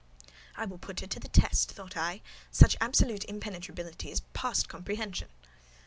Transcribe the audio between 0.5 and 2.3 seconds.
"I will put her to some test," thought I: